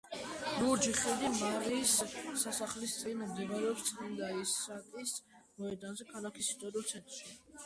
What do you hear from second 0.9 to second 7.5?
ხიდი მარიის სასახლის წინ მდებარეობს წმინდა ისააკის მოედანზე ქალაქის ისტორიულ ცენტრში.